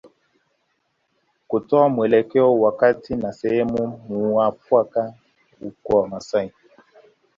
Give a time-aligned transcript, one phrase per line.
[1.47, 5.13] Kutoa mwelekeo wakati na sehemu muafaka
[5.83, 6.51] kwa Wamaasai